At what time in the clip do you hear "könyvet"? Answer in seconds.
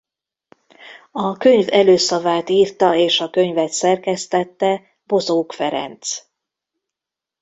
3.29-3.71